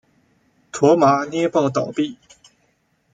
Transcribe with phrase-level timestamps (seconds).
[0.71, 2.15] 驼马捏报倒毙。